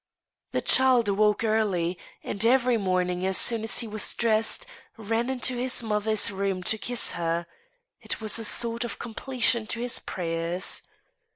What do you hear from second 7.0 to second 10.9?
her (it was a sort of completion to his prayers).